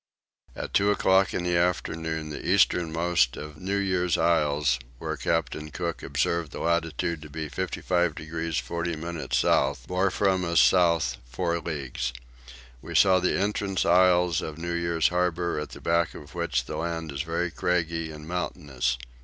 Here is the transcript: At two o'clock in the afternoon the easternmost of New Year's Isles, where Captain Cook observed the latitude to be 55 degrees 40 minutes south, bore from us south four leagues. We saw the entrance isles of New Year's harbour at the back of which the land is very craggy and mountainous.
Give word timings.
At 0.55 0.73
two 0.73 0.89
o'clock 0.89 1.31
in 1.31 1.43
the 1.43 1.55
afternoon 1.55 2.31
the 2.31 2.43
easternmost 2.43 3.37
of 3.37 3.57
New 3.57 3.77
Year's 3.77 4.17
Isles, 4.17 4.79
where 4.97 5.15
Captain 5.15 5.69
Cook 5.69 6.01
observed 6.01 6.51
the 6.51 6.59
latitude 6.59 7.21
to 7.21 7.29
be 7.29 7.47
55 7.49 8.15
degrees 8.15 8.57
40 8.57 8.95
minutes 8.95 9.37
south, 9.37 9.85
bore 9.87 10.09
from 10.09 10.43
us 10.43 10.59
south 10.59 11.17
four 11.29 11.59
leagues. 11.59 12.13
We 12.81 12.95
saw 12.95 13.19
the 13.19 13.37
entrance 13.39 13.85
isles 13.85 14.41
of 14.41 14.57
New 14.57 14.73
Year's 14.73 15.09
harbour 15.09 15.59
at 15.59 15.69
the 15.69 15.81
back 15.81 16.15
of 16.15 16.33
which 16.33 16.65
the 16.65 16.77
land 16.77 17.11
is 17.11 17.21
very 17.21 17.51
craggy 17.51 18.11
and 18.11 18.27
mountainous. 18.27 18.97